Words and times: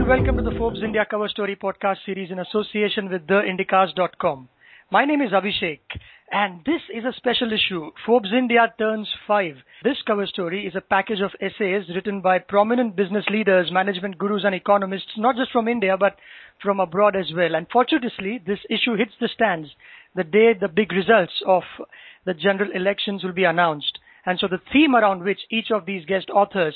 and 0.00 0.08
welcome 0.08 0.36
to 0.38 0.42
the 0.42 0.56
Forbes 0.56 0.82
India 0.82 1.04
Cover 1.04 1.28
Story 1.28 1.56
podcast 1.62 1.96
series 2.06 2.30
in 2.30 2.38
association 2.38 3.10
with 3.10 3.26
TheIndyCars.com. 3.26 4.48
My 4.90 5.04
name 5.04 5.20
is 5.20 5.32
Abhishek, 5.32 5.80
and 6.32 6.64
this 6.64 6.80
is 6.94 7.04
a 7.04 7.12
special 7.18 7.52
issue. 7.52 7.90
Forbes 8.06 8.30
India 8.32 8.72
turns 8.78 9.06
five. 9.26 9.56
This 9.84 9.98
cover 10.06 10.26
story 10.26 10.66
is 10.66 10.74
a 10.74 10.80
package 10.80 11.20
of 11.20 11.32
essays 11.42 11.84
written 11.94 12.22
by 12.22 12.38
prominent 12.38 12.96
business 12.96 13.26
leaders, 13.30 13.70
management 13.70 14.16
gurus, 14.16 14.44
and 14.46 14.54
economists, 14.54 15.12
not 15.18 15.36
just 15.36 15.52
from 15.52 15.68
India, 15.68 15.98
but 15.98 16.16
from 16.62 16.80
abroad 16.80 17.14
as 17.14 17.30
well. 17.36 17.54
And 17.54 17.66
fortuitously, 17.70 18.40
this 18.46 18.60
issue 18.70 18.96
hits 18.96 19.12
the 19.20 19.28
stands 19.28 19.68
the 20.16 20.24
day 20.24 20.54
the 20.58 20.68
big 20.68 20.92
results 20.92 21.42
of 21.46 21.64
the 22.24 22.32
general 22.32 22.70
elections 22.74 23.22
will 23.22 23.34
be 23.34 23.44
announced. 23.44 23.98
And 24.24 24.38
so 24.38 24.48
the 24.48 24.62
theme 24.72 24.94
around 24.94 25.24
which 25.24 25.40
each 25.50 25.70
of 25.70 25.84
these 25.84 26.06
guest 26.06 26.30
authors 26.30 26.74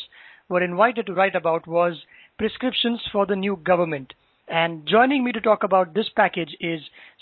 were 0.50 0.62
invited 0.62 1.06
to 1.06 1.14
write 1.14 1.34
about 1.34 1.66
was 1.66 1.96
prescriptions 2.38 3.00
for 3.12 3.26
the 3.26 3.36
new 3.36 3.56
government. 3.64 4.12
And 4.48 4.86
joining 4.86 5.24
me 5.24 5.32
to 5.32 5.40
talk 5.40 5.62
about 5.62 5.94
this 5.94 6.06
package 6.14 6.54
is 6.60 6.80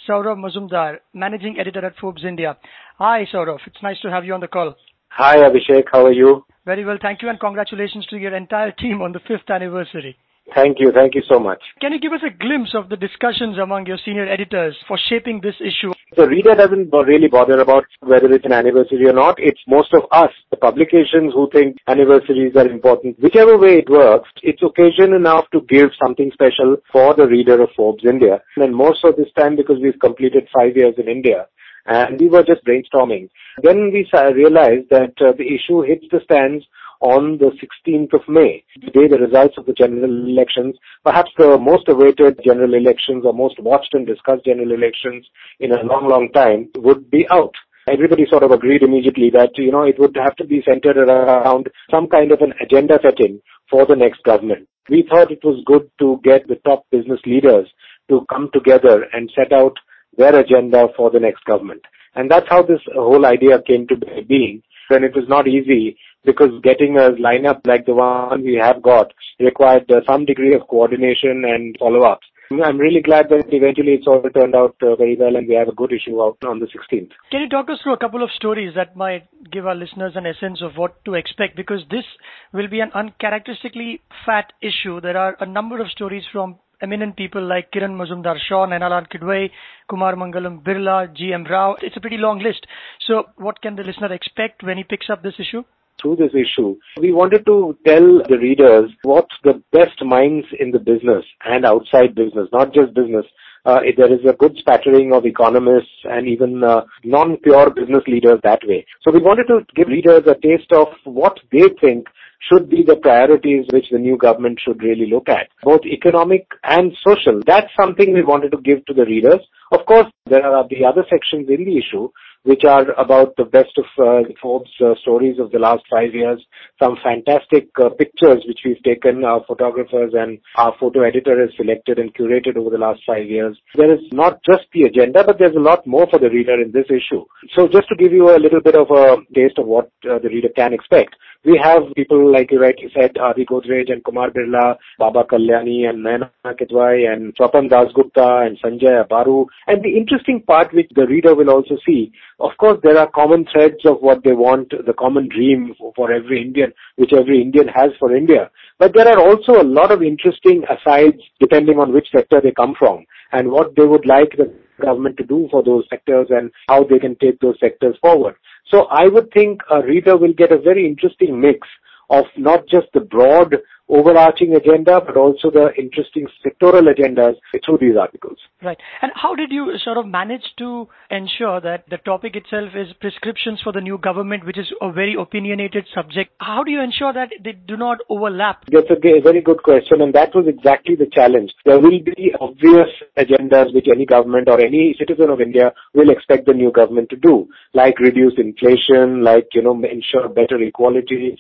Sourav 0.09 0.37
Majumdar, 0.39 0.97
Managing 1.15 1.59
Editor 1.59 1.85
at 1.87 1.97
Forbes 2.01 2.25
India. 2.25 2.57
Hi, 2.99 3.27
Sourav. 3.33 3.59
It's 3.67 3.83
nice 3.83 4.01
to 4.01 4.11
have 4.11 4.25
you 4.25 4.35
on 4.35 4.41
the 4.41 4.49
call. 4.49 4.75
Hi, 5.11 5.37
Abhishek. 5.37 5.85
How 5.93 6.07
are 6.07 6.13
you? 6.13 6.45
Very 6.65 6.85
well, 6.85 6.99
thank 7.01 7.23
you, 7.23 7.29
and 7.29 7.39
congratulations 7.39 8.07
to 8.07 8.17
your 8.17 8.35
entire 8.35 8.73
team 8.73 9.03
on 9.03 9.13
the 9.13 9.21
fifth 9.21 9.51
anniversary. 9.51 10.17
Thank 10.55 10.79
you. 10.81 10.91
Thank 10.93 11.15
you 11.15 11.23
so 11.31 11.39
much. 11.39 11.61
Can 11.81 11.93
you 11.93 12.01
give 12.01 12.13
us 12.13 12.23
a 12.27 12.37
glimpse 12.37 12.75
of 12.75 12.89
the 12.89 12.97
discussions 12.97 13.59
among 13.59 13.87
your 13.87 13.99
senior 14.05 14.27
editors 14.27 14.77
for 14.89 14.99
shaping 15.09 15.41
this 15.41 15.55
issue? 15.61 15.93
The 16.15 16.29
reader 16.29 16.55
doesn't 16.55 16.93
really 16.93 17.29
bother 17.29 17.59
about 17.61 17.85
whether 18.01 18.31
it's 18.31 18.45
an 18.45 18.53
anniversary 18.53 19.07
or 19.07 19.15
not. 19.15 19.37
It's 19.39 19.61
most 19.67 19.95
of 19.95 20.03
us, 20.13 20.29
the 20.51 20.59
publications, 20.59 21.33
who 21.33 21.49
think 21.51 21.79
anniversaries 21.89 22.55
are 22.55 22.69
important. 22.69 23.19
Whichever 23.19 23.57
way 23.57 23.79
it 23.79 23.89
works, 23.89 24.29
it's 24.43 24.63
occasion 24.63 25.15
enough 25.15 25.47
to 25.53 25.63
give 25.63 25.89
something 26.03 26.31
special 26.35 26.77
for 26.93 27.15
the 27.15 27.27
reader 27.27 27.63
of 27.63 27.71
Forbes 27.75 28.05
India. 28.05 28.43
And 28.57 28.77
more 28.77 28.95
so 29.01 29.13
this 29.17 29.33
time 29.39 29.57
because 29.57 29.79
we've 29.81 29.99
completed 30.01 30.49
five 30.53 30.77
years 30.77 30.95
in 30.99 31.09
India 31.09 31.47
and 31.87 32.21
we 32.21 32.29
were 32.29 32.43
just 32.43 32.65
brainstorming. 32.65 33.31
Then 33.63 33.91
we 33.93 34.07
realized 34.13 34.91
that 34.91 35.15
uh, 35.21 35.33
the 35.33 35.49
issue 35.49 35.81
hits 35.83 36.05
the 36.11 36.21
stands 36.25 36.65
on 37.03 37.39
the 37.39 37.51
16th 37.59 38.15
of 38.15 38.23
May, 38.29 38.65
the 38.81 38.91
day 38.91 39.09
the 39.09 39.19
results 39.19 39.55
of 39.59 39.67
the 39.67 39.73
general 39.73 40.29
elections, 40.29 40.77
perhaps 41.05 41.31
the 41.37 41.59
most 41.59 41.89
awaited 41.89 42.41
general 42.45 42.75
elections 42.75 43.25
or 43.27 43.35
most 43.35 43.61
watched 43.61 43.93
and 43.93 44.07
discussed 44.07 44.45
general 44.45 44.73
elections 44.73 45.27
in 45.59 45.73
a 45.73 45.83
long, 45.83 46.09
long 46.09 46.31
time 46.33 46.71
would 46.77 47.11
be 47.11 47.27
out. 47.31 47.53
Everybody 47.91 48.25
sort 48.31 48.45
of 48.45 48.53
agreed 48.53 48.83
immediately 48.83 49.31
that, 49.31 49.51
you 49.57 49.73
know, 49.73 49.83
it 49.83 49.99
would 49.99 50.17
have 50.17 50.37
to 50.37 50.45
be 50.45 50.63
centered 50.65 50.97
around 50.97 51.69
some 51.91 52.07
kind 52.07 52.31
of 52.31 52.41
an 52.41 52.55
agenda 52.63 53.01
setting 53.03 53.41
for 53.69 53.85
the 53.85 53.97
next 53.97 54.23
government. 54.23 54.69
We 54.89 55.05
thought 55.09 55.33
it 55.33 55.43
was 55.43 55.63
good 55.67 55.91
to 55.99 56.21
get 56.23 56.47
the 56.47 56.61
top 56.65 56.87
business 56.91 57.21
leaders 57.27 57.69
to 58.09 58.25
come 58.31 58.51
together 58.53 59.07
and 59.13 59.33
set 59.35 59.53
out 59.53 59.75
their 60.17 60.39
agenda 60.39 60.89
for 60.97 61.11
the 61.11 61.19
next 61.19 61.45
government. 61.45 61.83
And 62.15 62.31
that's 62.31 62.47
how 62.49 62.63
this 62.63 62.81
whole 62.95 63.27
idea 63.27 63.61
came 63.67 63.87
to 63.89 63.97
being. 64.29 64.63
And 64.93 65.05
it 65.05 65.15
was 65.15 65.29
not 65.29 65.49
easy 65.49 65.97
because 66.25 66.51
getting 66.63 66.97
a 66.97 67.11
lineup 67.11 67.67
like 67.67 67.87
the 67.87 67.95
one 67.95 68.43
we 68.43 68.59
have 68.61 68.83
got 68.83 69.13
required 69.41 69.91
uh, 69.91 70.01
some 70.07 70.25
degree 70.25 70.55
of 70.55 70.69
coordination 70.69 71.45
and 71.45 71.77
follow-ups. 71.79 72.27
I'm 72.61 72.77
really 72.77 73.01
glad 73.01 73.31
that 73.31 73.47
eventually 73.49 73.93
it's 73.93 74.07
all 74.07 74.23
turned 74.23 74.55
out 74.55 74.77
uh, 74.83 74.95
very 74.97 75.17
well 75.17 75.37
and 75.37 75.49
we 75.49 75.55
have 75.55 75.69
a 75.69 75.75
good 75.75 75.93
issue 75.93 76.21
out 76.21 76.37
on 76.47 76.59
the 76.59 76.67
16th. 76.67 77.11
Can 77.31 77.41
you 77.41 77.49
talk 77.49 77.71
us 77.71 77.79
through 77.83 77.95
a 77.95 77.99
couple 77.99 78.23
of 78.23 78.31
stories 78.37 78.75
that 78.77 78.95
might 78.95 79.27
give 79.51 79.67
our 79.67 79.75
listeners 79.75 80.13
an 80.17 80.27
essence 80.27 80.61
of 80.61 80.77
what 80.77 81.03
to 81.07 81.15
expect? 81.15 81.57
Because 81.57 81.81
this 81.91 82.05
will 82.53 82.69
be 82.69 82.81
an 82.81 82.91
uncharacteristically 82.95 84.03
fat 84.27 84.53
issue. 84.61 85.01
There 85.01 85.17
are 85.17 85.37
a 85.41 85.47
number 85.47 85.81
of 85.81 85.89
stories 85.89 86.25
from 86.31 86.57
eminent 86.83 87.17
people 87.17 87.47
like 87.47 87.71
Kiran 87.71 87.97
Mazumdar 87.97 88.37
Shaw, 88.49 88.67
Naina 88.67 88.91
Lal 88.91 89.05
Kidwai, 89.05 89.51
Kumar 89.89 90.15
Mangalam 90.15 90.63
Birla, 90.63 91.15
G.M. 91.15 91.45
Rao. 91.45 91.77
It's 91.81 91.97
a 91.97 92.01
pretty 92.01 92.19
long 92.19 92.41
list. 92.41 92.67
So 93.07 93.25
what 93.37 93.63
can 93.63 93.77
the 93.77 93.83
listener 93.83 94.13
expect 94.13 94.63
when 94.63 94.77
he 94.77 94.85
picks 94.85 95.09
up 95.11 95.23
this 95.23 95.35
issue? 95.39 95.63
through 96.01 96.17
this 96.17 96.33
issue, 96.35 96.77
we 97.01 97.13
wanted 97.13 97.47
to 97.47 97.77
tell 97.87 98.23
the 98.29 98.37
readers 98.41 98.91
what 99.05 99.27
the 99.45 99.63
best 99.73 100.03
minds 100.05 100.47
in 100.59 100.73
the 100.73 100.79
business 100.79 101.25
and 101.45 101.65
outside 101.65 102.15
business, 102.15 102.49
not 102.53 102.75
just 102.75 102.93
business, 102.95 103.25
uh, 103.65 103.81
there 103.97 104.13
is 104.13 104.21
a 104.29 104.33
good 104.33 104.57
spattering 104.59 105.13
of 105.15 105.25
economists 105.25 106.03
and 106.05 106.27
even 106.27 106.65
uh, 106.65 106.83
non-pure 107.05 107.71
business 107.71 108.03
leaders 108.09 108.41
that 108.43 108.61
way. 108.65 108.85
So 109.03 109.13
we 109.13 109.21
wanted 109.21 109.47
to 109.47 109.61
give 109.77 109.87
readers 109.87 110.25
a 110.27 110.35
taste 110.35 110.73
of 110.73 110.89
what 111.05 111.39
they 111.53 111.69
think 111.81 112.09
should 112.49 112.69
be 112.69 112.83
the 112.83 112.97
priorities 112.97 113.67
which 113.73 113.87
the 113.91 113.99
new 113.99 114.17
government 114.17 114.59
should 114.65 114.83
really 114.83 115.09
look 115.11 115.29
at, 115.29 115.49
both 115.63 115.81
economic 115.85 116.47
and 116.65 116.93
social. 117.07 117.41
That's 117.47 117.71
something 117.79 118.13
we 118.13 118.23
wanted 118.23 118.51
to 118.53 118.61
give 118.63 118.85
to 118.87 118.95
the 118.95 119.05
readers. 119.05 119.41
Of 119.71 119.87
course, 119.87 120.07
there 120.27 120.45
are 120.45 120.67
the 120.69 120.85
other 120.85 121.05
sections 121.09 121.49
in 121.49 121.65
the 121.65 121.79
issue 121.79 122.09
which 122.45 122.63
are 122.69 122.91
about 122.99 123.35
the 123.37 123.45
best 123.45 123.71
of 123.79 123.85
uh, 123.99 124.29
Forbes 124.41 124.71
uh, 124.85 124.95
stories 125.01 125.39
of 125.39 125.51
the 125.53 125.59
last 125.59 125.83
five 125.91 126.13
years. 126.13 126.45
Some 126.83 126.97
fantastic 127.03 127.69
uh, 127.81 127.91
pictures 127.91 128.43
which 128.47 128.61
we've 128.65 128.83
taken, 128.83 129.25
our 129.25 129.45
photographers 129.47 130.13
and 130.15 130.39
our 130.57 130.75
photo 130.81 131.03
editor 131.03 131.41
has 131.41 131.51
selected 131.57 131.99
and 131.99 132.13
curated 132.15 132.57
over 132.57 132.71
the 132.71 132.79
last 132.79 133.01
five 133.07 133.27
years. 133.27 133.57
There 133.75 133.93
is 133.93 134.01
not 134.13 134.41
just 134.45 134.65
the 134.73 134.83
agenda, 134.83 135.23
but 135.25 135.39
there's 135.39 135.57
a 135.57 135.61
lot 135.61 135.87
more 135.87 136.07
for 136.11 136.19
the 136.19 136.31
reader 136.31 136.61
in 136.61 136.73
this 136.73 136.87
issue. 136.91 137.25
So 137.55 137.69
just 137.69 137.89
to 137.89 137.97
give 137.97 138.13
you 138.13 138.35
a 138.35 138.43
little 138.43 138.61
bit 138.61 138.75
of 138.75 138.91
a 138.91 139.17
taste 139.35 139.59
of 139.59 139.67
what 139.67 139.91
uh, 140.11 140.19
the 140.19 140.29
reader 140.29 140.49
can 140.57 140.73
expect, 140.73 141.15
we 141.45 141.61
have 141.63 141.83
people 141.97 142.33
like 142.33 142.53
you 142.53 142.61
rightly 142.61 142.89
said, 142.95 143.19
Adi 143.19 143.45
Godrej 143.45 143.91
and 143.91 144.05
Kumar 144.05 144.31
Birla, 144.31 144.77
Baba 144.99 145.25
Kalyani 145.25 145.89
and 145.89 146.05
Naina 146.05 146.31
Kidwai 146.47 147.13
and 147.13 147.35
Swapan 147.37 147.69
Dasgupta 147.69 148.47
and 148.47 148.59
Sanjay 148.61 149.09
Baru. 149.09 149.47
And 149.67 149.83
the 149.83 149.97
interesting 149.97 150.43
part 150.47 150.73
which 150.73 150.89
the 150.95 151.07
reader 151.07 151.35
will 151.35 151.51
also 151.51 151.77
see, 151.85 152.13
of 152.39 152.53
course 152.59 152.79
there 152.85 152.97
are 152.97 153.11
common 153.11 153.45
threads 153.53 153.85
of 153.85 153.97
what 154.01 154.23
they 154.23 154.33
want, 154.33 154.71
the 154.71 154.93
common 154.93 155.29
dream 155.29 155.75
for 155.97 156.13
every 156.13 156.43
Indian, 156.43 156.73
which 156.97 157.13
every 157.13 157.43
Indian 157.43 157.67
has 157.67 157.91
for 157.99 158.15
India. 158.15 158.51
But 158.79 158.95
there 158.95 159.09
are 159.09 159.19
also 159.19 159.61
a 159.61 159.67
lot 159.67 159.91
of 159.91 160.03
interesting 160.03 160.63
asides 160.71 161.23
depending 161.41 161.79
on 161.79 161.93
which 161.93 162.07
sector 162.13 162.41
they 162.41 162.53
come 162.53 162.75
from 162.79 163.05
and 163.33 163.51
what 163.51 163.75
they 163.77 163.85
would 163.85 164.07
like 164.07 164.37
the 164.37 164.53
government 164.81 165.17
to 165.17 165.25
do 165.25 165.49
for 165.51 165.63
those 165.63 165.85
sectors 165.89 166.27
and 166.31 166.51
how 166.69 166.85
they 166.85 166.99
can 166.99 167.17
take 167.17 167.39
those 167.41 167.59
sectors 167.61 167.97
forward. 168.01 168.35
So 168.69 168.85
I 168.85 169.09
would 169.09 169.31
think 169.33 169.61
a 169.71 169.83
reader 169.83 170.17
will 170.17 170.33
get 170.33 170.53
a 170.53 170.59
very 170.59 170.87
interesting 170.87 171.41
mix 171.41 171.67
of 172.11 172.25
not 172.37 172.67
just 172.69 172.87
the 172.95 173.01
broad 173.01 173.57
overarching 173.93 174.57
agenda, 174.57 175.01
but 175.05 175.17
also 175.17 175.51
the 175.51 175.69
interesting 175.79 176.27
sectoral 176.45 176.89
agendas 176.93 177.35
through 177.65 177.79
these 177.79 177.97
articles. 178.01 178.39
Right. 178.63 178.79
And 179.03 179.13
how 179.15 179.35
did 179.35 179.53
you 179.53 179.75
sort 179.85 179.99
of 179.99 180.07
manage 180.07 180.43
to 180.59 180.89
ensure 181.11 181.61
that 181.61 181.85
the 181.91 181.99
topic 181.99 182.35
itself 182.35 182.71
is 182.75 182.89
prescriptions 183.01 183.61
for 183.63 183.73
the 183.73 183.83
new 183.83 183.99
government, 183.99 184.47
which 184.47 184.59
is 184.59 184.73
a 184.81 184.91
very 184.91 185.15
opinionated 185.19 185.85
subject? 185.95 186.33
How 186.39 186.65
do 186.65 186.71
you 186.71 186.81
ensure 186.81 187.13
that 187.13 187.29
they 187.45 187.53
do 187.53 187.77
not 187.77 187.99
overlap? 188.09 188.65
That's 188.73 188.91
a 188.91 189.21
very 189.21 189.43
good 189.43 189.63
question, 189.63 190.01
and 190.01 190.15
that 190.15 190.35
was 190.35 190.47
exactly 190.49 190.97
the 190.97 191.11
challenge. 191.13 191.53
There 191.67 191.79
will 191.79 192.01
be 192.03 192.33
obvious 192.41 192.89
agendas 193.19 193.75
which 193.75 193.87
any 193.93 194.07
government 194.07 194.49
or 194.49 194.59
any 194.59 194.97
citizen 194.99 195.29
of 195.29 195.41
India 195.41 195.73
will 195.93 196.09
expect 196.09 196.47
the 196.47 196.55
new 196.55 196.73
government 196.73 197.11
to 197.11 197.17
do, 197.17 197.47
like 197.75 197.99
reduce 197.99 198.35
inflation, 198.39 199.23
like, 199.23 199.49
you 199.53 199.63
know, 199.63 199.75
ensure 199.75 200.29
better 200.29 200.57
equality, 200.63 201.37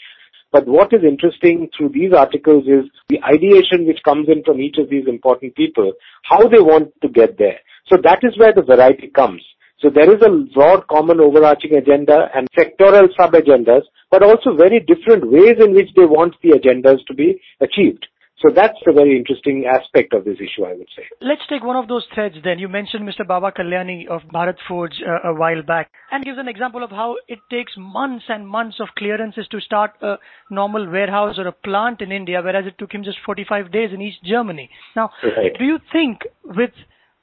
what 0.53 0.93
is 0.93 1.01
interesting 1.03 1.69
through 1.77 1.91
these 1.91 2.13
articles 2.13 2.65
is 2.67 2.91
the 3.09 3.21
ideation 3.25 3.87
which 3.87 4.03
comes 4.05 4.29
in 4.29 4.43
from 4.45 4.61
each 4.61 4.77
of 4.79 4.91
these 4.91 5.07
important 5.09 5.57
people, 5.57 5.93
how 6.25 6.47
they 6.49 6.61
want 6.61 6.93
to 7.03 7.09
get 7.09 7.39
there. 7.39 7.59
So 7.89 7.97
that 8.05 8.21
is 8.23 8.39
where 8.39 8.53
the 8.53 8.63
variety 8.63 9.09
comes. 9.09 9.43
So 9.81 9.91
there 9.91 10.13
is 10.15 10.23
a 10.23 10.31
broad 10.55 10.87
common 10.87 11.21
overarching 11.21 11.75
agenda 11.75 12.29
and 12.35 12.47
sectoral 12.57 13.09
sub-agendas, 13.19 13.83
but 14.11 14.23
also 14.23 14.55
very 14.57 14.79
different 14.79 15.29
ways 15.31 15.57
in 15.59 15.75
which 15.75 15.89
they 15.97 16.05
want 16.05 16.37
the 16.43 16.51
agendas 16.51 17.05
to 17.09 17.15
be 17.15 17.41
achieved. 17.61 18.07
So 18.43 18.51
that's 18.55 18.79
a 18.89 18.93
very 18.93 19.17
interesting 19.17 19.67
aspect 19.67 20.13
of 20.13 20.25
this 20.25 20.39
issue, 20.39 20.65
I 20.65 20.75
would 20.75 20.89
say. 20.97 21.05
Let's 21.21 21.43
take 21.49 21.63
one 21.63 21.77
of 21.77 21.87
those 21.87 22.05
threads 22.13 22.35
then. 22.43 22.59
You 22.59 22.69
mentioned 22.69 23.09
Mr. 23.09 23.27
Baba 23.27 23.53
Kalyani 23.53 24.09
of 24.09 24.23
Bharat 24.35 24.57
Forge 24.67 25.01
uh, 25.07 25.29
a 25.29 25.33
while 25.33 25.63
back 25.63 25.93
and 26.11 26.25
gives 26.25 26.39
an 26.39 26.49
example 26.49 26.83
of 26.83 26.91
how 26.91 27.17
it 27.29 27.39
takes 27.51 27.73
months 27.77 28.25
and 28.29 28.49
months 28.49 28.81
of 28.81 28.89
clearances 28.99 29.47
to 29.53 29.61
start 29.61 29.93
a 30.03 30.17
normal 30.51 30.91
warehouse 30.91 31.39
or 31.39 31.47
a 31.47 31.53
plant 31.53 32.01
in 32.01 32.11
India, 32.11 32.41
whereas 32.43 32.67
it 32.67 32.77
took 32.79 32.93
him 32.93 33.05
just 33.05 33.19
45 33.25 33.71
days 33.71 33.91
in 33.95 34.03
East 34.03 34.19
Germany. 34.25 34.69
Now, 34.97 35.11
right. 35.23 35.53
do 35.57 35.65
you 35.65 35.79
think 35.93 36.23
with 36.45 36.73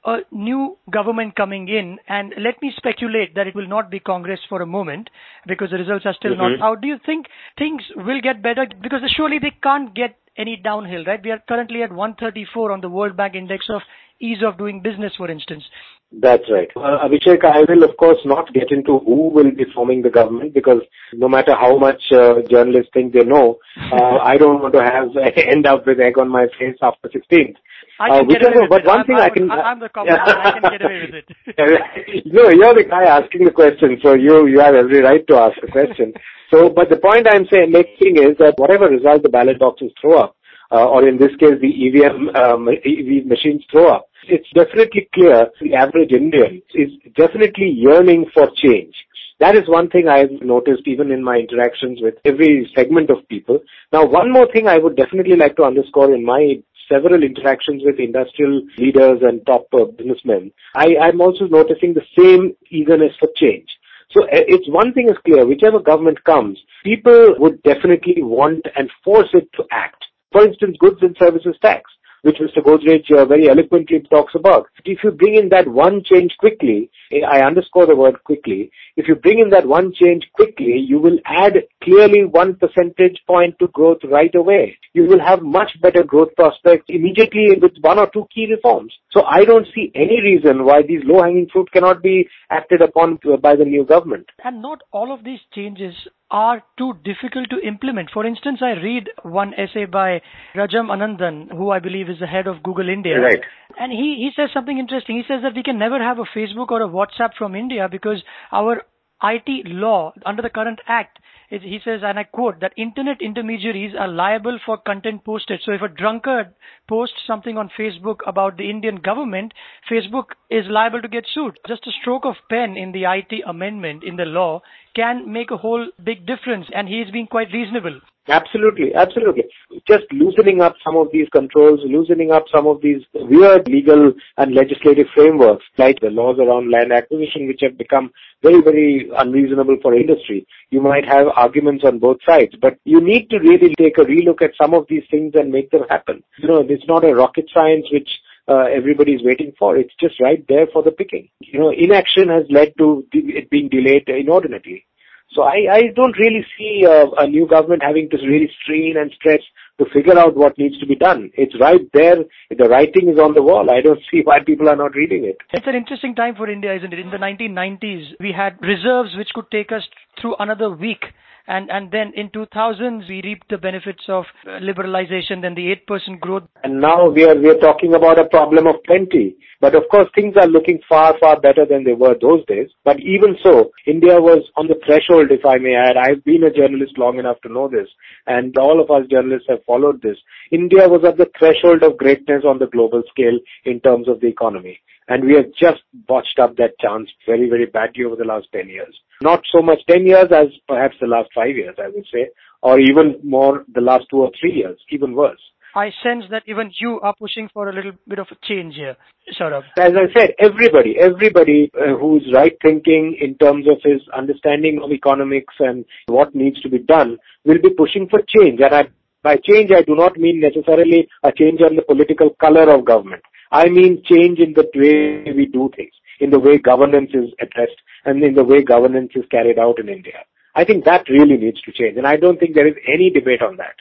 a 0.04 0.18
new 0.30 0.78
government 0.90 1.36
coming 1.36 1.68
in, 1.68 1.98
and 2.08 2.32
let 2.38 2.60
me 2.62 2.72
speculate 2.76 3.34
that 3.34 3.46
it 3.46 3.54
will 3.54 3.68
not 3.68 3.90
be 3.90 4.00
Congress 4.00 4.40
for 4.48 4.62
a 4.62 4.66
moment 4.66 5.10
because 5.46 5.70
the 5.70 5.76
results 5.76 6.06
are 6.06 6.14
still 6.14 6.32
mm-hmm. 6.32 6.60
not 6.60 6.70
out. 6.70 6.80
Do 6.80 6.88
you 6.88 6.98
think 7.04 7.26
things 7.58 7.82
will 7.96 8.20
get 8.20 8.42
better? 8.42 8.66
Because 8.82 9.00
surely 9.14 9.38
they 9.38 9.52
can't 9.62 9.94
get 9.94 10.16
any 10.38 10.56
downhill, 10.56 11.04
right? 11.04 11.20
We 11.22 11.30
are 11.30 11.42
currently 11.46 11.82
at 11.82 11.92
134 11.92 12.72
on 12.72 12.80
the 12.80 12.88
World 12.88 13.16
Bank 13.16 13.34
Index 13.34 13.66
of 13.68 13.82
ease 14.20 14.42
of 14.46 14.58
doing 14.58 14.80
business, 14.82 15.12
for 15.16 15.30
instance. 15.30 15.64
That's 16.12 16.42
right. 16.50 16.68
Uh, 16.74 17.06
Abhishek, 17.06 17.44
I 17.44 17.60
will 17.68 17.88
of 17.88 17.96
course 17.96 18.18
not 18.24 18.52
get 18.52 18.70
into 18.72 18.98
who 18.98 19.30
will 19.30 19.50
be 19.52 19.64
forming 19.72 20.02
the 20.02 20.10
government 20.10 20.54
because 20.54 20.82
no 21.12 21.28
matter 21.28 21.54
how 21.54 21.78
much 21.78 22.02
uh, 22.12 22.42
journalists 22.50 22.90
think 22.92 23.12
they 23.12 23.24
know, 23.24 23.58
uh, 23.92 24.18
I 24.22 24.36
don't 24.36 24.60
want 24.60 24.74
to 24.74 24.82
have 24.82 25.08
end 25.36 25.66
up 25.66 25.86
with 25.86 26.00
egg 26.00 26.18
on 26.18 26.28
my 26.28 26.46
face 26.58 26.76
after 26.82 27.08
16th. 27.08 27.54
I 28.00 28.08
can 28.08 28.28
get 28.28 28.42
away 28.42 28.64
with 28.64 28.70
but 28.70 28.80
it. 28.80 28.86
one 28.86 29.04
thing 29.04 29.16
I'm, 29.16 29.22
I 29.22 29.28
can. 29.28 29.50
I'm 29.50 29.80
the 29.80 29.90
common 29.90 30.16
I 30.16 30.52
can 30.56 30.70
get 30.72 30.80
away 30.80 31.00
with 31.04 31.14
it. 31.20 32.24
no, 32.32 32.48
you're 32.48 32.74
the 32.74 32.88
guy 32.88 33.04
asking 33.04 33.44
the 33.44 33.50
question, 33.50 34.00
so 34.02 34.14
you 34.14 34.46
you 34.46 34.58
have 34.58 34.74
every 34.74 35.02
right 35.02 35.26
to 35.28 35.36
ask 35.36 35.60
the 35.60 35.68
question. 35.68 36.14
So, 36.50 36.70
but 36.70 36.88
the 36.88 36.96
point 36.96 37.28
I'm 37.30 37.44
saying 37.52 37.70
making 37.70 38.16
is 38.16 38.38
that 38.38 38.54
whatever 38.56 38.88
result 38.88 39.22
the 39.22 39.28
ballot 39.28 39.58
boxes 39.58 39.92
throw 40.00 40.18
up, 40.18 40.36
uh, 40.72 40.88
or 40.88 41.06
in 41.06 41.18
this 41.18 41.36
case 41.36 41.60
the 41.60 41.68
EVM 41.68 42.32
um, 42.34 42.68
EV 42.72 43.26
machines 43.26 43.62
throw 43.70 43.92
up, 43.92 44.08
it's 44.28 44.48
definitely 44.54 45.08
clear 45.12 45.48
the 45.60 45.74
average 45.74 46.12
Indian 46.12 46.62
is 46.74 46.90
definitely 47.16 47.68
yearning 47.68 48.26
for 48.32 48.48
change. 48.56 48.94
That 49.40 49.56
is 49.56 49.68
one 49.68 49.88
thing 49.88 50.06
I've 50.06 50.32
noticed 50.42 50.82
even 50.86 51.10
in 51.10 51.24
my 51.24 51.36
interactions 51.36 52.00
with 52.02 52.14
every 52.26 52.70
segment 52.76 53.08
of 53.08 53.26
people. 53.28 53.60
Now, 53.90 54.04
one 54.04 54.30
more 54.30 54.46
thing 54.52 54.68
I 54.68 54.76
would 54.76 54.96
definitely 54.96 55.36
like 55.36 55.56
to 55.56 55.64
underscore 55.64 56.14
in 56.14 56.24
my 56.24 56.60
several 56.90 57.22
interactions 57.22 57.82
with 57.84 57.98
industrial 57.98 58.62
leaders 58.78 59.20
and 59.22 59.44
top 59.46 59.66
uh, 59.72 59.84
businessmen, 59.84 60.52
I, 60.74 60.96
I'm 61.00 61.20
also 61.20 61.46
noticing 61.46 61.94
the 61.94 62.06
same 62.18 62.56
eagerness 62.70 63.12
for 63.18 63.28
change. 63.36 63.68
So 64.10 64.24
uh, 64.24 64.28
it's 64.32 64.68
one 64.68 64.92
thing 64.92 65.08
is 65.08 65.16
clear, 65.24 65.46
whichever 65.46 65.78
government 65.78 66.22
comes, 66.24 66.58
people 66.84 67.34
would 67.38 67.62
definitely 67.62 68.22
want 68.22 68.66
and 68.76 68.90
force 69.04 69.30
it 69.32 69.48
to 69.54 69.64
act. 69.70 70.04
For 70.32 70.44
instance, 70.44 70.76
goods 70.78 70.98
and 71.02 71.16
services 71.18 71.56
tax 71.62 71.90
which 72.22 72.36
Mr. 72.36 72.62
Godrej 72.64 73.10
uh, 73.16 73.24
very 73.24 73.48
eloquently 73.48 74.00
talks 74.10 74.34
about. 74.34 74.66
If 74.84 75.04
you 75.04 75.10
bring 75.10 75.36
in 75.36 75.48
that 75.50 75.68
one 75.68 76.02
change 76.04 76.32
quickly, 76.38 76.90
I 77.12 77.44
underscore 77.44 77.86
the 77.86 77.96
word 77.96 78.22
quickly, 78.24 78.70
if 78.96 79.08
you 79.08 79.14
bring 79.14 79.38
in 79.38 79.50
that 79.50 79.66
one 79.66 79.92
change 79.92 80.24
quickly, 80.34 80.84
you 80.86 80.98
will 80.98 81.18
add 81.24 81.54
clearly 81.82 82.24
one 82.24 82.56
percentage 82.56 83.18
point 83.26 83.56
to 83.58 83.68
growth 83.68 83.98
right 84.04 84.34
away. 84.34 84.78
You 84.92 85.06
will 85.06 85.20
have 85.20 85.42
much 85.42 85.70
better 85.80 86.02
growth 86.02 86.34
prospects 86.36 86.86
immediately 86.88 87.58
with 87.60 87.72
one 87.80 87.98
or 87.98 88.08
two 88.12 88.26
key 88.34 88.46
reforms. 88.50 88.92
So 89.10 89.22
I 89.22 89.44
don't 89.44 89.66
see 89.74 89.90
any 89.94 90.20
reason 90.20 90.64
why 90.64 90.82
these 90.82 91.02
low-hanging 91.04 91.48
fruit 91.52 91.70
cannot 91.72 92.02
be 92.02 92.28
acted 92.50 92.82
upon 92.82 93.18
by 93.40 93.56
the 93.56 93.64
new 93.64 93.84
government. 93.84 94.26
And 94.44 94.62
not 94.62 94.82
all 94.92 95.12
of 95.12 95.24
these 95.24 95.40
changes 95.54 95.94
are 96.30 96.62
too 96.78 96.94
difficult 97.04 97.50
to 97.50 97.58
implement. 97.66 98.10
For 98.12 98.24
instance, 98.24 98.60
I 98.62 98.72
read 98.72 99.08
one 99.22 99.52
essay 99.54 99.84
by 99.84 100.22
Rajan 100.54 100.86
Anandan, 100.86 101.50
who 101.50 101.70
I 101.70 101.80
believe 101.80 102.08
is 102.08 102.20
the 102.20 102.26
head 102.26 102.46
of 102.46 102.62
Google 102.62 102.88
India. 102.88 103.20
Right. 103.20 103.40
And 103.78 103.90
he, 103.90 104.16
he 104.18 104.30
says 104.36 104.50
something 104.54 104.78
interesting. 104.78 105.16
He 105.16 105.24
says 105.26 105.42
that 105.42 105.54
we 105.54 105.62
can 105.62 105.78
never 105.78 105.98
have 105.98 106.18
a 106.18 106.38
Facebook 106.38 106.70
or 106.70 106.82
a 106.82 106.88
WhatsApp 106.88 107.30
from 107.36 107.54
India 107.54 107.88
because 107.90 108.22
our 108.52 108.82
IT 109.22 109.66
law 109.66 110.12
under 110.24 110.42
the 110.42 110.50
current 110.50 110.80
act 110.86 111.18
he 111.50 111.80
says, 111.84 112.00
and 112.04 112.18
I 112.18 112.24
quote, 112.24 112.60
that 112.60 112.72
internet 112.76 113.20
intermediaries 113.20 113.94
are 113.98 114.06
liable 114.06 114.58
for 114.64 114.78
content 114.78 115.24
posted. 115.24 115.60
So 115.64 115.72
if 115.72 115.82
a 115.82 115.88
drunkard 115.88 116.54
posts 116.88 117.16
something 117.26 117.58
on 117.58 117.70
Facebook 117.76 118.18
about 118.26 118.56
the 118.56 118.70
Indian 118.70 118.96
government, 118.96 119.52
Facebook 119.90 120.26
is 120.48 120.66
liable 120.68 121.02
to 121.02 121.08
get 121.08 121.26
sued. 121.34 121.58
Just 121.66 121.86
a 121.88 121.92
stroke 122.00 122.24
of 122.24 122.36
pen 122.48 122.76
in 122.76 122.92
the 122.92 123.04
IT 123.04 123.42
amendment 123.46 124.04
in 124.04 124.14
the 124.14 124.24
law 124.24 124.62
can 124.94 125.32
make 125.32 125.50
a 125.50 125.56
whole 125.56 125.88
big 126.02 126.24
difference, 126.24 126.66
and 126.72 126.88
he 126.88 127.00
is 127.00 127.10
being 127.10 127.26
quite 127.26 127.52
reasonable. 127.52 128.00
Absolutely, 128.30 128.94
absolutely. 128.94 129.44
Just 129.88 130.04
loosening 130.12 130.60
up 130.60 130.74
some 130.84 130.96
of 130.96 131.08
these 131.12 131.28
controls, 131.32 131.80
loosening 131.84 132.30
up 132.30 132.44
some 132.54 132.66
of 132.68 132.80
these 132.80 133.02
weird 133.12 133.66
legal 133.66 134.12
and 134.36 134.54
legislative 134.54 135.06
frameworks, 135.14 135.64
like 135.78 135.98
the 136.00 136.10
laws 136.10 136.38
around 136.38 136.70
land 136.70 136.92
acquisition, 136.92 137.48
which 137.48 137.58
have 137.62 137.76
become 137.76 138.10
very, 138.42 138.62
very 138.62 139.10
unreasonable 139.18 139.76
for 139.82 139.94
industry. 139.94 140.46
You 140.70 140.80
might 140.80 141.04
have 141.06 141.26
arguments 141.34 141.82
on 141.84 141.98
both 141.98 142.18
sides, 142.24 142.54
but 142.62 142.78
you 142.84 143.00
need 143.00 143.28
to 143.30 143.38
really 143.38 143.74
take 143.76 143.98
a 143.98 144.02
relook 144.02 144.42
at 144.42 144.52
some 144.60 144.74
of 144.74 144.86
these 144.88 145.02
things 145.10 145.32
and 145.34 145.50
make 145.50 145.70
them 145.72 145.82
happen. 145.90 146.22
You 146.38 146.48
know, 146.48 146.64
it's 146.68 146.86
not 146.86 147.04
a 147.04 147.14
rocket 147.14 147.50
science 147.52 147.86
which 147.90 148.08
uh, 148.46 148.66
everybody's 148.72 149.22
waiting 149.24 149.52
for. 149.58 149.76
It's 149.76 149.94
just 149.98 150.20
right 150.20 150.44
there 150.48 150.66
for 150.72 150.82
the 150.84 150.92
picking. 150.92 151.28
You 151.40 151.58
know, 151.58 151.72
inaction 151.76 152.28
has 152.28 152.44
led 152.48 152.74
to 152.78 153.04
it 153.12 153.50
being 153.50 153.68
delayed 153.68 154.08
inordinately. 154.08 154.86
So 155.32 155.42
I, 155.42 155.66
I 155.70 155.80
don't 155.94 156.16
really 156.18 156.44
see 156.58 156.84
a 156.86 157.26
new 157.26 157.46
government 157.46 157.82
having 157.84 158.10
to 158.10 158.16
really 158.16 158.50
strain 158.62 158.96
and 158.98 159.12
stretch 159.12 159.42
to 159.78 159.86
figure 159.94 160.18
out 160.18 160.36
what 160.36 160.58
needs 160.58 160.78
to 160.80 160.86
be 160.86 160.96
done. 160.96 161.30
It's 161.34 161.54
right 161.60 161.80
there. 161.94 162.16
The 162.50 162.68
writing 162.68 163.08
is 163.08 163.18
on 163.18 163.34
the 163.34 163.42
wall. 163.42 163.70
I 163.70 163.80
don't 163.80 164.00
see 164.10 164.22
why 164.24 164.38
people 164.44 164.68
are 164.68 164.76
not 164.76 164.94
reading 164.94 165.24
it. 165.24 165.38
It's 165.52 165.66
an 165.66 165.74
interesting 165.74 166.14
time 166.14 166.34
for 166.34 166.50
India, 166.50 166.74
isn't 166.76 166.92
it? 166.92 166.98
In 166.98 167.10
the 167.10 167.16
1990s, 167.16 168.20
we 168.20 168.32
had 168.32 168.60
reserves 168.60 169.16
which 169.16 169.30
could 169.34 169.50
take 169.50 169.72
us 169.72 169.82
through 170.20 170.36
another 170.38 170.70
week. 170.70 171.04
And 171.46 171.70
and 171.70 171.90
then 171.90 172.12
in 172.14 172.28
2000s 172.30 173.08
we 173.08 173.22
reaped 173.22 173.48
the 173.48 173.58
benefits 173.58 174.04
of 174.08 174.24
uh, 174.46 174.60
liberalization 174.60 175.42
then 175.42 175.54
the 175.54 175.74
8% 175.88 176.20
growth. 176.20 176.44
And 176.62 176.80
now 176.80 177.08
we 177.08 177.24
are 177.24 177.34
we 177.34 177.48
are 177.48 177.58
talking 177.58 177.94
about 177.94 178.18
a 178.18 178.26
problem 178.26 178.66
of 178.66 178.76
plenty. 178.84 179.36
But 179.60 179.74
of 179.74 179.84
course 179.90 180.08
things 180.14 180.34
are 180.40 180.46
looking 180.46 180.78
far 180.88 181.18
far 181.18 181.40
better 181.40 181.64
than 181.68 181.82
they 181.84 181.94
were 181.94 182.14
those 182.20 182.44
days. 182.46 182.68
But 182.84 183.00
even 183.00 183.36
so 183.42 183.72
india 183.86 184.20
was 184.20 184.44
on 184.56 184.68
the 184.68 184.78
threshold 184.86 185.30
if 185.30 185.44
i 185.44 185.56
may 185.56 185.74
add. 185.74 185.96
I've 185.96 186.24
been 186.24 186.44
a 186.44 186.52
journalist 186.52 186.98
long 186.98 187.18
enough 187.18 187.40
to 187.42 187.52
know 187.52 187.68
this. 187.68 187.88
And 188.26 188.56
all 188.58 188.80
of 188.80 188.90
us 188.90 189.08
journalists 189.10 189.48
have 189.48 189.64
followed 189.64 190.02
this. 190.02 190.18
India 190.52 190.88
was 190.88 191.04
at 191.04 191.16
the 191.16 191.30
threshold 191.38 191.82
of 191.82 191.98
greatness 191.98 192.44
on 192.46 192.58
the 192.58 192.66
global 192.66 193.02
scale 193.10 193.38
in 193.64 193.80
terms 193.80 194.08
of 194.08 194.20
the 194.20 194.28
economy. 194.28 194.78
And 195.08 195.24
we 195.24 195.34
have 195.34 195.52
just 195.58 195.82
botched 196.06 196.38
up 196.38 196.56
that 196.56 196.78
chance 196.78 197.10
very, 197.26 197.50
very 197.50 197.66
badly 197.66 198.04
over 198.04 198.14
the 198.14 198.24
last 198.24 198.46
10 198.52 198.68
years. 198.68 198.94
Not 199.22 199.42
so 199.52 199.60
much 199.62 199.80
10 199.88 200.06
years 200.06 200.28
as 200.32 200.46
perhaps 200.66 200.96
the 201.00 201.06
last 201.06 201.28
5 201.34 201.48
years, 201.54 201.76
I 201.78 201.88
would 201.88 202.06
say, 202.12 202.30
or 202.62 202.80
even 202.80 203.20
more 203.22 203.64
the 203.72 203.80
last 203.80 204.06
2 204.10 204.16
or 204.16 204.30
3 204.40 204.52
years, 204.52 204.78
even 204.90 205.14
worse. 205.14 205.40
I 205.74 205.90
sense 206.02 206.24
that 206.30 206.42
even 206.46 206.72
you 206.80 207.00
are 207.00 207.14
pushing 207.16 207.48
for 207.52 207.68
a 207.68 207.72
little 207.72 207.92
bit 208.08 208.18
of 208.18 208.26
a 208.30 208.46
change 208.46 208.74
here, 208.74 208.96
sort 209.32 209.52
of. 209.52 209.62
As 209.78 209.92
I 209.94 210.12
said, 210.18 210.30
everybody, 210.40 210.96
everybody 210.98 211.70
uh, 211.80 211.96
who's 211.96 212.28
right 212.34 212.56
thinking 212.62 213.16
in 213.20 213.36
terms 213.36 213.66
of 213.68 213.78
his 213.84 214.00
understanding 214.16 214.80
of 214.82 214.90
economics 214.90 215.54
and 215.60 215.84
what 216.06 216.34
needs 216.34 216.60
to 216.62 216.68
be 216.68 216.78
done 216.78 217.18
will 217.44 217.60
be 217.62 217.70
pushing 217.70 218.08
for 218.08 218.20
change. 218.26 218.60
And 218.60 218.74
I, 218.74 218.84
by 219.22 219.36
change, 219.36 219.70
I 219.70 219.82
do 219.82 219.94
not 219.94 220.16
mean 220.16 220.40
necessarily 220.40 221.08
a 221.22 221.30
change 221.30 221.60
on 221.60 221.76
the 221.76 221.82
political 221.82 222.30
color 222.40 222.68
of 222.74 222.84
government. 222.84 223.22
I 223.50 223.68
mean 223.68 224.02
change 224.04 224.38
in 224.38 224.54
the 224.54 224.68
way 224.74 225.32
we 225.32 225.46
do 225.46 225.70
things, 225.74 225.92
in 226.20 226.30
the 226.30 226.38
way 226.38 226.58
governance 226.58 227.10
is 227.14 227.30
addressed, 227.40 227.80
and 228.04 228.22
in 228.22 228.34
the 228.34 228.44
way 228.44 228.62
governance 228.62 229.12
is 229.14 229.24
carried 229.30 229.58
out 229.58 229.78
in 229.78 229.88
India. 229.88 230.24
I 230.54 230.64
think 230.64 230.84
that 230.84 231.08
really 231.08 231.36
needs 231.36 231.60
to 231.62 231.72
change, 231.72 231.96
and 231.96 232.06
I 232.06 232.16
don't 232.16 232.38
think 232.38 232.54
there 232.54 232.68
is 232.68 232.74
any 232.92 233.10
debate 233.10 233.42
on 233.42 233.56
that. 233.56 233.76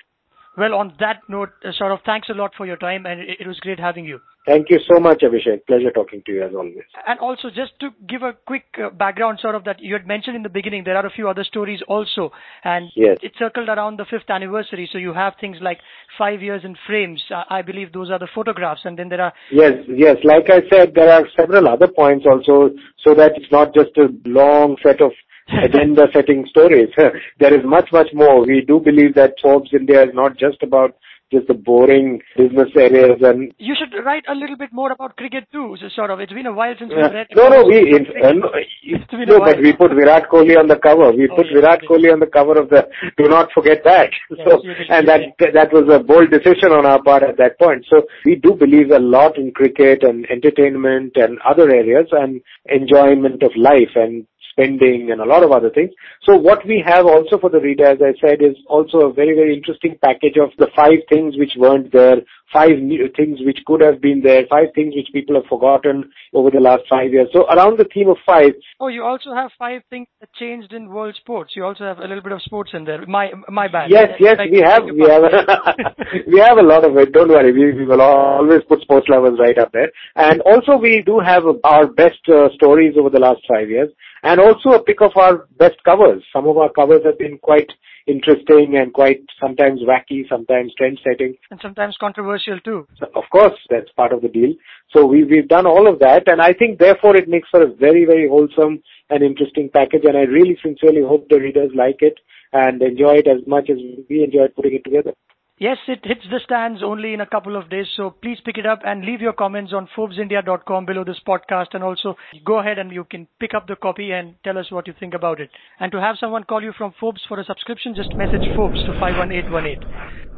Well, 0.57 0.73
on 0.75 0.93
that 0.99 1.21
note, 1.29 1.49
uh, 1.63 1.69
Sourav 1.79 1.99
thanks 2.05 2.29
a 2.29 2.33
lot 2.33 2.51
for 2.57 2.65
your 2.65 2.77
time, 2.77 3.05
and 3.05 3.21
it 3.21 3.47
was 3.47 3.59
great 3.59 3.79
having 3.79 4.05
you. 4.05 4.19
Thank 4.49 4.71
you 4.71 4.79
so 4.91 4.99
much, 4.99 5.21
Abhishek. 5.21 5.67
Pleasure 5.67 5.91
talking 5.91 6.23
to 6.25 6.31
you 6.31 6.43
as 6.43 6.55
always. 6.55 6.89
And 7.05 7.19
also, 7.19 7.49
just 7.49 7.79
to 7.81 7.89
give 8.07 8.23
a 8.23 8.33
quick 8.47 8.65
uh, 8.83 8.89
background, 8.89 9.37
sort 9.39 9.53
of 9.53 9.63
that 9.65 9.79
you 9.79 9.93
had 9.93 10.07
mentioned 10.07 10.35
in 10.35 10.41
the 10.41 10.49
beginning, 10.49 10.83
there 10.83 10.97
are 10.97 11.05
a 11.05 11.11
few 11.11 11.29
other 11.29 11.43
stories 11.43 11.81
also, 11.87 12.31
and 12.63 12.89
yes. 12.95 13.19
it 13.21 13.33
circled 13.37 13.69
around 13.69 13.99
the 13.99 14.05
fifth 14.09 14.27
anniversary. 14.27 14.89
So 14.91 14.97
you 14.97 15.13
have 15.13 15.33
things 15.39 15.57
like 15.61 15.77
five 16.17 16.41
years 16.41 16.63
in 16.63 16.75
frames. 16.87 17.23
I 17.47 17.61
believe 17.61 17.93
those 17.93 18.09
are 18.09 18.17
the 18.17 18.27
photographs, 18.33 18.81
and 18.85 18.97
then 18.97 19.09
there 19.09 19.21
are 19.21 19.33
yes, 19.51 19.73
yes. 19.87 20.17
Like 20.23 20.49
I 20.49 20.61
said, 20.73 20.93
there 20.95 21.11
are 21.11 21.27
several 21.37 21.67
other 21.67 21.87
points 21.87 22.25
also, 22.25 22.71
so 23.05 23.13
that 23.13 23.33
it's 23.35 23.51
not 23.51 23.75
just 23.75 23.95
a 23.97 24.07
long 24.25 24.77
set 24.81 24.99
of 24.99 25.11
agenda 25.63 26.07
setting 26.11 26.47
stories. 26.49 26.89
there 27.39 27.53
is 27.53 27.63
much, 27.63 27.89
much 27.91 28.07
more. 28.13 28.45
We 28.47 28.63
do 28.67 28.79
believe 28.79 29.13
that 29.13 29.35
Forbes 29.43 29.69
India 29.73 30.01
is 30.03 30.13
not 30.15 30.37
just 30.37 30.63
about 30.63 30.95
just 31.31 31.47
the 31.47 31.53
boring 31.53 32.21
business 32.37 32.69
areas 32.75 33.19
and 33.21 33.53
you 33.57 33.75
should 33.77 33.93
write 34.03 34.23
a 34.29 34.35
little 34.35 34.57
bit 34.57 34.71
more 34.73 34.91
about 34.91 35.15
cricket 35.15 35.45
too 35.51 35.75
so 35.79 35.89
sort 35.95 36.11
of. 36.11 36.19
It's 36.19 36.33
been 36.33 36.47
a 36.47 36.53
while 36.53 36.73
since 36.77 36.91
we've 36.95 37.11
read 37.11 37.27
no 37.35 37.49
no 37.49 37.63
we 37.65 37.95
in, 37.95 38.05
uh, 38.23 38.33
no, 38.33 38.49
no 39.25 39.39
but 39.39 39.61
we 39.61 39.73
put 39.73 39.91
Virat 39.91 40.29
Kohli 40.29 40.57
on 40.57 40.67
the 40.67 40.77
cover. 40.77 41.11
We 41.11 41.29
oh, 41.31 41.35
put 41.35 41.45
yes, 41.47 41.55
Virat 41.55 41.81
Kohli 41.89 42.11
on 42.11 42.19
the 42.19 42.27
cover 42.27 42.59
of 42.59 42.69
the 42.69 42.87
do 43.17 43.27
not 43.27 43.49
forget 43.53 43.83
that. 43.83 44.09
Yes, 44.39 44.47
so 44.47 44.61
and 44.89 45.07
that 45.07 45.21
that 45.53 45.73
was 45.73 45.89
a 45.91 45.99
bold 45.99 46.29
decision 46.31 46.71
on 46.71 46.85
our 46.85 47.01
part 47.01 47.23
at 47.23 47.37
that 47.37 47.59
point. 47.59 47.85
So 47.89 48.03
we 48.25 48.35
do 48.35 48.53
believe 48.53 48.91
a 48.91 48.99
lot 48.99 49.37
in 49.37 49.51
cricket 49.51 50.03
and 50.03 50.25
entertainment 50.29 51.13
and 51.15 51.39
other 51.47 51.69
areas 51.69 52.07
and 52.11 52.41
enjoyment 52.65 53.43
of 53.43 53.51
life 53.57 53.93
and 53.95 54.25
spending 54.59 55.11
and 55.11 55.21
a 55.21 55.25
lot 55.25 55.43
of 55.43 55.51
other 55.51 55.69
things. 55.69 55.91
So 56.23 56.35
what 56.35 56.65
we 56.65 56.83
have 56.85 57.05
also 57.05 57.37
for 57.39 57.49
the 57.49 57.59
reader, 57.59 57.85
as 57.85 57.99
I 58.01 58.13
said, 58.19 58.41
is 58.41 58.55
also 58.67 59.09
a 59.09 59.13
very, 59.13 59.35
very 59.35 59.55
interesting 59.55 59.97
package 60.03 60.37
of 60.41 60.49
the 60.57 60.67
five 60.75 60.99
things 61.09 61.35
which 61.37 61.53
weren't 61.57 61.91
there, 61.91 62.17
five 62.51 62.79
new 62.79 63.09
things 63.15 63.39
which 63.45 63.59
could 63.65 63.81
have 63.81 64.01
been 64.01 64.21
there, 64.23 64.43
five 64.49 64.67
things 64.75 64.95
which 64.95 65.07
people 65.13 65.35
have 65.35 65.45
forgotten 65.45 66.09
over 66.33 66.49
the 66.49 66.59
last 66.59 66.83
five 66.89 67.11
years. 67.11 67.29
So 67.33 67.45
around 67.47 67.77
the 67.79 67.87
theme 67.93 68.09
of 68.09 68.17
five. 68.25 68.51
Oh, 68.79 68.87
you 68.87 69.03
also 69.03 69.33
have 69.33 69.51
five 69.57 69.81
things 69.89 70.07
that 70.19 70.33
changed 70.33 70.73
in 70.73 70.89
world 70.89 71.15
sports. 71.19 71.53
You 71.55 71.65
also 71.65 71.83
have 71.83 71.99
a 71.99 72.07
little 72.07 72.23
bit 72.23 72.31
of 72.31 72.41
sports 72.41 72.71
in 72.73 72.85
there. 72.85 73.05
My 73.05 73.31
my 73.47 73.67
bad. 73.67 73.89
Yes, 73.89 74.09
yes, 74.19 74.37
we 74.51 74.59
have, 74.59 74.83
we 74.83 75.07
have, 75.07 75.23
we 76.27 76.39
have 76.39 76.57
a 76.57 76.63
lot 76.63 76.83
of 76.83 76.97
it. 76.97 77.11
Don't 77.13 77.29
worry, 77.29 77.51
we, 77.51 77.79
we 77.79 77.85
will 77.85 78.01
always 78.01 78.61
put 78.67 78.81
sports 78.81 79.07
lovers 79.09 79.37
right 79.39 79.57
up 79.57 79.71
there. 79.71 79.91
And 80.15 80.41
also 80.41 80.75
we 80.77 81.03
do 81.05 81.19
have 81.19 81.43
our 81.63 81.87
best 81.87 82.19
uh, 82.27 82.49
stories 82.55 82.95
over 82.99 83.09
the 83.09 83.19
last 83.19 83.41
five 83.47 83.69
years, 83.69 83.89
and 84.23 84.39
also 84.39 84.69
a 84.71 84.83
pick 84.83 85.01
of 85.01 85.11
our 85.15 85.47
best 85.57 85.77
covers. 85.83 86.23
Some 86.33 86.47
of 86.47 86.57
our 86.57 86.71
covers 86.71 87.01
have 87.05 87.17
been 87.17 87.37
quite 87.37 87.71
interesting 88.07 88.77
and 88.77 88.93
quite 88.93 89.21
sometimes 89.39 89.81
wacky, 89.81 90.27
sometimes 90.27 90.73
trend 90.77 90.99
setting. 91.03 91.35
And 91.51 91.59
sometimes 91.61 91.95
controversial 91.99 92.59
too. 92.59 92.87
So 92.99 93.07
of 93.15 93.23
course, 93.31 93.57
that's 93.69 93.91
part 93.95 94.13
of 94.13 94.21
the 94.21 94.27
deal. 94.27 94.53
So 94.95 95.05
we, 95.05 95.23
we've 95.23 95.47
done 95.47 95.67
all 95.67 95.91
of 95.91 95.99
that 95.99 96.23
and 96.27 96.41
I 96.41 96.53
think 96.53 96.79
therefore 96.79 97.15
it 97.15 97.29
makes 97.29 97.49
for 97.49 97.61
a 97.61 97.71
very, 97.71 98.05
very 98.05 98.27
wholesome 98.27 98.81
and 99.09 99.23
interesting 99.23 99.69
package 99.71 100.03
and 100.03 100.17
I 100.17 100.21
really 100.21 100.57
sincerely 100.63 101.01
hope 101.01 101.27
the 101.29 101.39
readers 101.39 101.71
like 101.75 101.97
it 101.99 102.17
and 102.51 102.81
enjoy 102.81 103.15
it 103.17 103.27
as 103.27 103.45
much 103.45 103.69
as 103.69 103.77
we 104.09 104.23
enjoyed 104.23 104.55
putting 104.55 104.75
it 104.75 104.83
together. 104.83 105.13
Yes, 105.59 105.77
it 105.89 105.99
hits 106.05 106.21
the 106.31 106.39
stands 106.41 106.81
only 106.81 107.13
in 107.13 107.19
a 107.19 107.25
couple 107.25 107.57
of 107.57 107.69
days, 107.69 107.87
so 107.97 108.11
please 108.11 108.37
pick 108.45 108.57
it 108.57 108.65
up 108.65 108.79
and 108.85 109.03
leave 109.03 109.19
your 109.19 109.33
comments 109.33 109.73
on 109.73 109.89
ForbesIndia.com 109.93 110.85
below 110.85 111.03
this 111.03 111.19
podcast 111.27 111.73
and 111.73 111.83
also 111.83 112.15
go 112.45 112.59
ahead 112.59 112.79
and 112.79 112.93
you 112.93 113.03
can 113.03 113.27
pick 113.41 113.53
up 113.53 113.67
the 113.67 113.75
copy 113.75 114.13
and 114.13 114.35
tell 114.45 114.57
us 114.57 114.71
what 114.71 114.87
you 114.87 114.93
think 114.97 115.13
about 115.13 115.41
it. 115.41 115.49
And 115.81 115.91
to 115.91 115.99
have 115.99 116.15
someone 116.17 116.45
call 116.45 116.63
you 116.63 116.71
from 116.77 116.93
Forbes 116.97 117.21
for 117.27 117.41
a 117.41 117.43
subscription, 117.43 117.93
just 117.93 118.15
message 118.15 118.47
Forbes 118.55 118.79
to 118.85 118.93
51818. 119.01 120.28